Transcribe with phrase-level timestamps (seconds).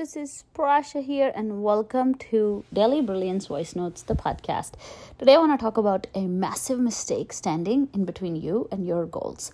[0.00, 4.72] This is Prasha here, and welcome to Daily Brilliance Voice Notes, the podcast.
[5.18, 9.04] Today, I want to talk about a massive mistake standing in between you and your
[9.04, 9.52] goals.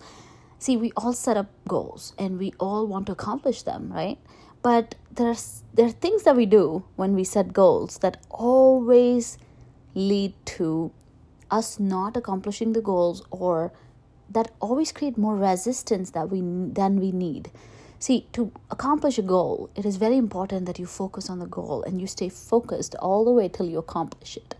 [0.57, 4.19] See, we all set up goals and we all want to accomplish them, right?
[4.61, 9.37] But there's there are things that we do when we set goals that always
[9.95, 10.93] lead to
[11.51, 13.73] us not accomplishing the goals or
[14.29, 17.51] that always create more resistance that we than we need
[17.99, 21.83] See, to accomplish a goal, it is very important that you focus on the goal
[21.83, 24.55] and you stay focused all the way till you accomplish it.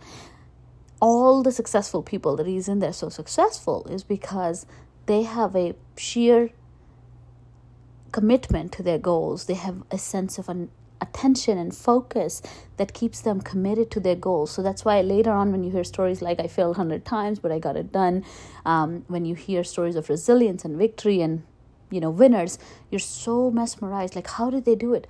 [1.00, 4.66] All the successful people, the reason they're so successful is because
[5.06, 6.50] they have a sheer
[8.12, 9.46] commitment to their goals.
[9.46, 12.42] They have a sense of an attention and focus
[12.78, 14.50] that keeps them committed to their goals.
[14.50, 17.52] So that's why later on, when you hear stories like I failed 100 times, but
[17.52, 18.26] I got it done,
[18.66, 21.44] um, when you hear stories of resilience and victory and
[21.90, 22.60] you know winners
[22.90, 25.08] you're so mesmerized like how did they do it?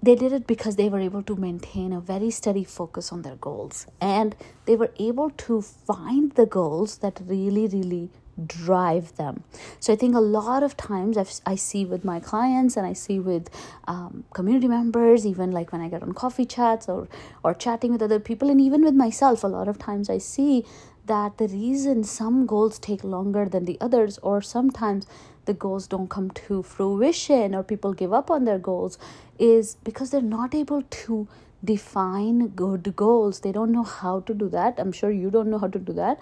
[0.00, 3.34] They did it because they were able to maintain a very steady focus on their
[3.34, 4.36] goals and
[4.66, 8.10] they were able to find the goals that really really
[8.46, 9.42] drive them.
[9.80, 12.92] So i think a lot of times I've, i see with my clients and i
[12.92, 13.50] see with
[13.88, 17.08] um, community members even like when i get on coffee chats or
[17.42, 20.64] or chatting with other people and even with myself a lot of times i see
[21.06, 25.06] that the reason some goals take longer than the others or sometimes
[25.48, 28.98] the goals don't come to fruition or people give up on their goals
[29.38, 31.26] is because they're not able to
[31.64, 33.40] define good goals.
[33.40, 34.78] They don't know how to do that.
[34.78, 36.20] I'm sure you don't know how to do that.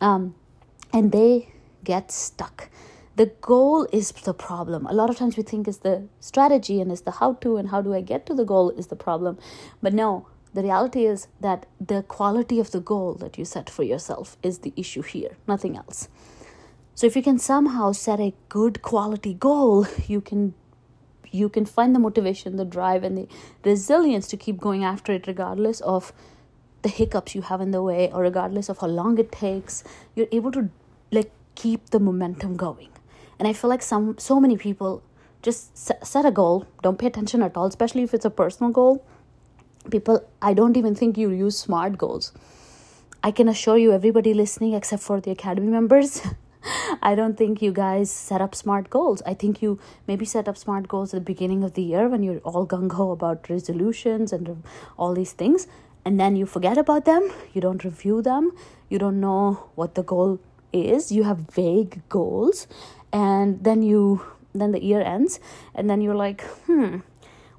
[0.00, 0.34] Um,
[0.92, 1.52] and they
[1.84, 2.70] get stuck.
[3.16, 4.86] The goal is the problem.
[4.86, 7.68] A lot of times we think is the strategy and is the how to and
[7.68, 9.38] how do i get to the goal is the problem.
[9.82, 13.84] But no the reality is that the quality of the goal that you set for
[13.84, 16.08] yourself is the issue here nothing else
[17.00, 20.52] so if you can somehow set a good quality goal, you can
[21.30, 23.26] you can find the motivation, the drive and the
[23.64, 26.12] resilience to keep going after it regardless of
[26.82, 29.82] the hiccups you have in the way or regardless of how long it takes.
[30.14, 30.68] You're able to
[31.10, 32.90] like keep the momentum going.
[33.38, 35.02] And I feel like some so many people
[35.40, 39.02] just set a goal, don't pay attention at all, especially if it's a personal goal.
[39.90, 42.32] People, I don't even think you use SMART goals.
[43.22, 46.20] I can assure you, everybody listening, except for the Academy members,
[47.02, 49.22] I don't think you guys set up smart goals.
[49.26, 52.22] I think you maybe set up smart goals at the beginning of the year when
[52.22, 54.62] you're all gung ho about resolutions and
[54.96, 55.66] all these things,
[56.04, 57.30] and then you forget about them.
[57.52, 58.52] You don't review them.
[58.88, 60.40] You don't know what the goal
[60.72, 61.10] is.
[61.12, 62.66] You have vague goals,
[63.12, 64.22] and then you
[64.54, 65.38] then the year ends,
[65.74, 66.98] and then you're like, hmm,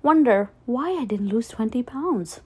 [0.03, 2.41] wonder why I didn't lose twenty pounds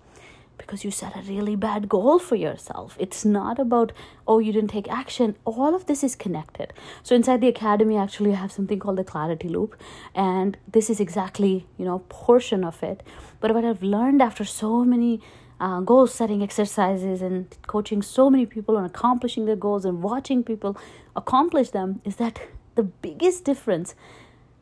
[0.58, 2.96] because you set a really bad goal for yourself.
[3.00, 3.92] It's not about,
[4.28, 5.36] oh, you didn't take action.
[5.46, 6.74] All of this is connected.
[7.04, 9.76] So inside the academy, actually, I have something called the clarity loop.
[10.14, 13.04] And this is exactly, you know, portion of it.
[13.40, 15.22] But what I've learned after so many
[15.60, 20.44] uh, goal setting exercises and coaching so many people on accomplishing their goals and watching
[20.44, 20.78] people
[21.16, 22.42] accomplish them is that
[22.76, 23.96] the biggest difference,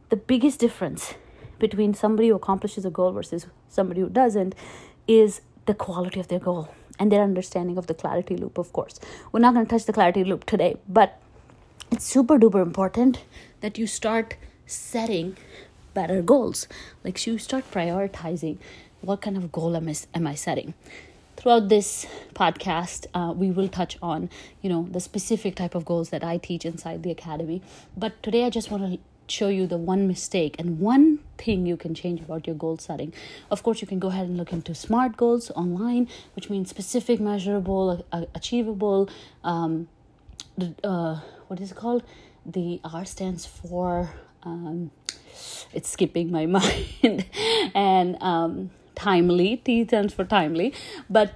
[0.09, 1.15] the biggest difference
[1.59, 4.53] between somebody who accomplishes a goal versus somebody who doesn't
[5.07, 6.69] is the quality of their goal
[6.99, 8.99] and their understanding of the clarity loop, of course.
[9.31, 11.19] We're not going to touch the clarity loop today, but
[11.91, 13.23] it's super duper important
[13.61, 14.35] that you start
[14.65, 15.37] setting
[15.93, 16.67] better goals.
[17.03, 18.57] Like you start prioritizing
[19.01, 20.73] what kind of goal am I, am I setting.
[21.35, 24.29] Throughout this podcast, uh, we will touch on,
[24.61, 27.61] you know, the specific type of goals that I teach inside the academy.
[27.97, 31.77] But today, I just want to show you the one mistake and one thing you
[31.77, 33.13] can change about your goal setting.
[33.49, 37.19] Of course, you can go ahead and look into SMART goals online, which means specific,
[37.19, 39.09] measurable, achievable.
[39.43, 39.87] Um,
[40.83, 42.03] uh, what is it called?
[42.45, 44.09] The R stands for.
[44.43, 44.91] Um,
[45.73, 47.25] it's skipping my mind,
[47.73, 49.57] and um, timely.
[49.57, 50.73] T stands for timely,
[51.09, 51.33] but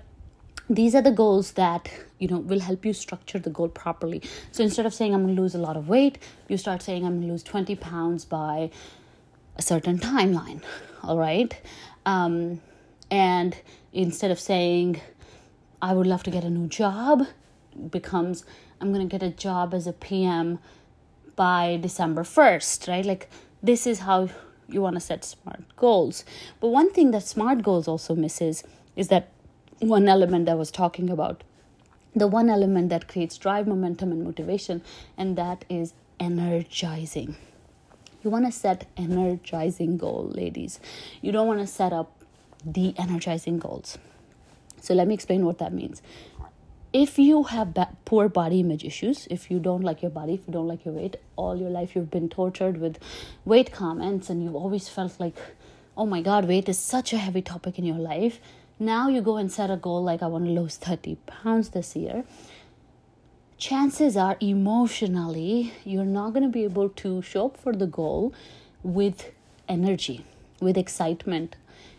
[0.69, 1.89] these are the goals that
[2.19, 4.21] you know will help you structure the goal properly.
[4.51, 6.17] So instead of saying i'm going to lose a lot of weight
[6.47, 8.69] you start saying i'm going to lose 20 pounds by
[9.55, 10.61] a certain timeline
[11.03, 11.59] all right?
[12.05, 12.61] Um,
[13.09, 13.55] and
[13.93, 15.01] instead of saying
[15.81, 17.25] i would love to get a new job
[17.91, 18.43] becomes
[18.81, 20.59] i'm going to get a job as a pm
[21.35, 23.05] by december 1st right?
[23.05, 23.29] Like
[23.61, 24.29] this is how
[24.69, 26.25] you want to set smart goals.
[26.59, 28.63] But one thing that smart goals also misses
[28.95, 29.29] is that
[29.79, 31.43] one element I was talking about.
[32.15, 34.81] The one element that creates drive momentum and motivation
[35.17, 37.35] and that is energizing.
[38.23, 40.79] You want to set energizing goal ladies.
[41.21, 42.11] You don't want to set up
[42.65, 43.97] the energizing goals.
[44.81, 46.01] So let me explain what that means.
[46.91, 50.47] If you have ba- poor body image issues if you don't like your body if
[50.47, 52.97] you don't like your weight all your life you've been tortured with
[53.43, 55.35] weight comments and you've always felt like
[55.97, 58.39] oh my God, weight is such a heavy topic in your life.
[58.79, 61.95] Now you go and set a goal like, I want to lose 30 pounds this
[61.95, 62.23] year.
[63.57, 68.35] Chances are, emotionally, you're not going to be able to show up for the goal
[68.83, 69.31] with
[69.67, 70.23] energy,
[70.61, 71.55] with excitement,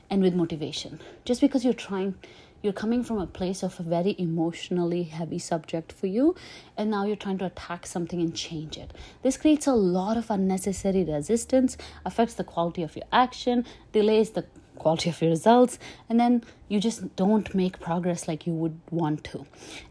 [0.09, 1.01] and with motivation.
[1.25, 2.15] Just because you're trying
[2.61, 6.35] you're coming from a place of a very emotionally heavy subject for you
[6.77, 8.93] and now you're trying to attack something and change it
[9.23, 14.45] this creates a lot of unnecessary resistance affects the quality of your action delays the
[14.79, 15.79] quality of your results
[16.09, 19.47] and then you just don't make progress like you would want to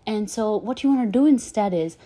[0.06, 1.98] and so what you want to do instead is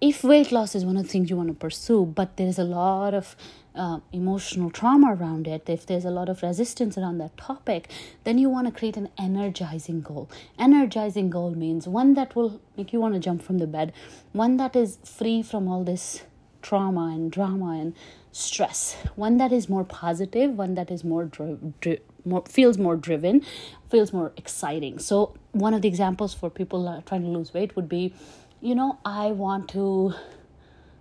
[0.00, 2.64] if weight loss is one of the things you want to pursue, but there's a
[2.64, 3.36] lot of
[3.74, 7.90] uh, emotional trauma around it, if there's a lot of resistance around that topic,
[8.24, 10.28] then you want to create an energizing goal.
[10.58, 13.92] Energizing goal means one that will make you want to jump from the bed,
[14.32, 16.22] one that is free from all this
[16.62, 17.94] trauma and drama and
[18.32, 22.96] stress, one that is more positive, one that is more, dri- dri- more feels more
[22.96, 23.44] driven,
[23.90, 24.98] feels more exciting.
[24.98, 28.14] So one of the examples for people trying to lose weight would be
[28.60, 30.14] you know, I want to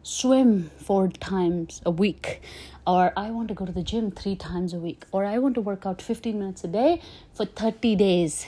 [0.01, 2.41] swim four times a week,
[2.87, 5.55] or I want to go to the gym three times a week, or I want
[5.55, 7.01] to work out 15 minutes a day
[7.33, 8.47] for 30 days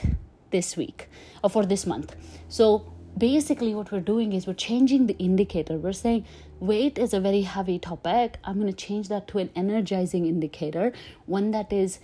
[0.50, 1.08] this week
[1.44, 2.14] or for this month.
[2.48, 5.76] So basically, what we're doing is we're changing the indicator.
[5.76, 6.24] We're saying
[6.60, 8.38] weight is a very heavy topic.
[8.44, 10.92] I'm going to change that to an energizing indicator,
[11.26, 11.98] one that is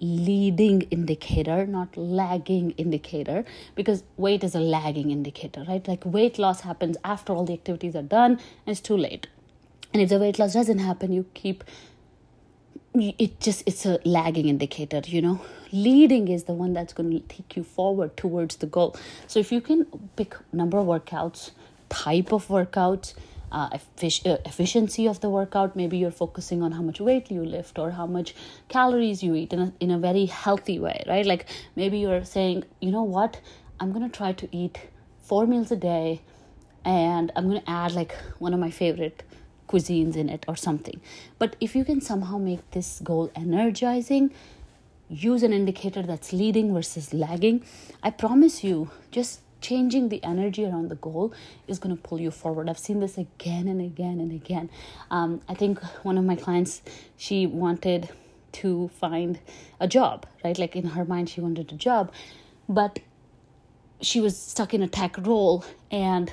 [0.00, 3.44] leading indicator, not lagging indicator,
[3.74, 5.86] because weight is a lagging indicator, right?
[5.88, 9.26] Like weight loss happens after all the activities are done and it's too late.
[9.92, 11.64] And if the weight loss doesn't happen, you keep
[13.00, 15.40] it just it's a lagging indicator you know
[15.72, 18.96] leading is the one that's going to take you forward towards the goal
[19.26, 21.50] so if you can pick number of workouts
[21.88, 23.14] type of workouts
[23.52, 25.76] uh, effic- efficiency of the workout.
[25.76, 28.34] Maybe you're focusing on how much weight you lift or how much
[28.68, 31.24] calories you eat in a, in a very healthy way, right?
[31.24, 33.40] Like maybe you're saying, you know what,
[33.80, 34.78] I'm going to try to eat
[35.22, 36.22] four meals a day
[36.84, 39.22] and I'm going to add like one of my favorite
[39.68, 41.00] cuisines in it or something.
[41.38, 44.32] But if you can somehow make this goal energizing,
[45.08, 47.64] use an indicator that's leading versus lagging,
[48.02, 51.32] I promise you, just changing the energy around the goal
[51.66, 52.68] is going to pull you forward.
[52.68, 54.70] I've seen this again and again and again.
[55.10, 56.82] Um, I think one of my clients,
[57.16, 58.10] she wanted
[58.52, 59.38] to find
[59.80, 60.58] a job, right?
[60.58, 62.12] Like in her mind, she wanted a job,
[62.68, 63.00] but
[64.00, 65.64] she was stuck in a tech role.
[65.90, 66.32] And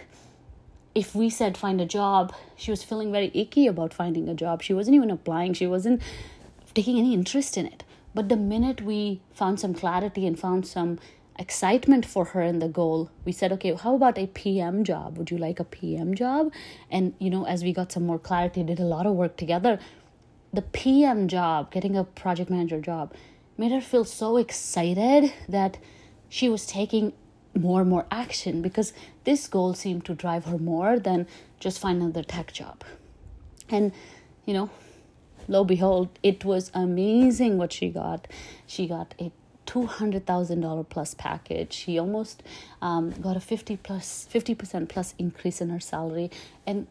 [0.96, 4.62] if we said find a job, she was feeling very icky about finding a job.
[4.62, 6.02] She wasn't even applying, she wasn't
[6.74, 7.84] taking any interest in it.
[8.16, 11.00] But the minute we found some clarity and found some
[11.40, 15.32] excitement for her in the goal we said okay how about a pm job would
[15.32, 16.52] you like a pm job
[16.92, 19.80] and you know as we got some more clarity did a lot of work together
[20.54, 23.14] the pm job getting a project manager job
[23.58, 25.78] made her feel so excited that
[26.30, 27.14] she was taking
[27.60, 31.28] more and more action because this goal seemed to drive her more than
[31.60, 32.84] just find another tech job
[33.70, 33.92] and
[34.46, 34.70] you know
[35.48, 38.28] lo and behold it was amazing what she got
[38.66, 39.32] she got a
[39.66, 41.74] $200,000 plus package.
[41.74, 42.44] She almost
[42.82, 46.30] um, got a 50 plus 50% plus increase in her salary
[46.68, 46.88] and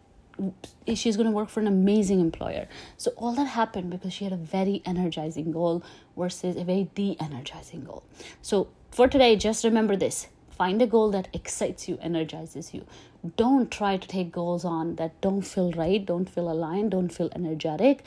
[0.94, 2.66] she's going to work for an amazing employer.
[2.96, 5.82] So all that happened because she had a very energizing goal
[6.16, 8.02] versus a very de-energizing goal.
[8.40, 10.28] So for today just remember this.
[10.56, 12.84] Find a goal that excites you, energizes you.
[13.36, 17.30] Don't try to take goals on that don't feel right, don't feel aligned, don't feel
[17.34, 18.04] energetic.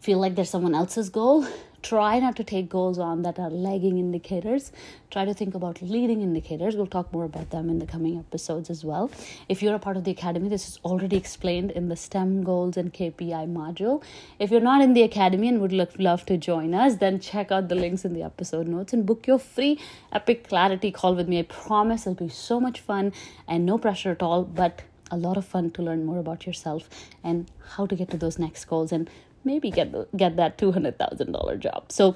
[0.00, 1.46] Feel like there's someone else's goal
[1.82, 4.72] try not to take goals on that are lagging indicators.
[5.10, 6.76] Try to think about leading indicators.
[6.76, 9.10] We'll talk more about them in the coming episodes as well.
[9.48, 12.76] If you're a part of the academy this is already explained in the stem goals
[12.76, 14.02] and kpi module.
[14.38, 17.68] If you're not in the academy and would love to join us then check out
[17.68, 19.78] the links in the episode notes and book your free
[20.12, 21.38] epic clarity call with me.
[21.38, 23.12] I promise it'll be so much fun
[23.46, 26.88] and no pressure at all but a lot of fun to learn more about yourself
[27.24, 29.08] and how to get to those next goals and
[29.48, 31.90] maybe get the, get that $200,000 job.
[31.98, 32.14] So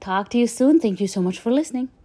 [0.00, 0.80] talk to you soon.
[0.80, 1.86] Thank you so much for listening.
[1.86, 2.04] Bye.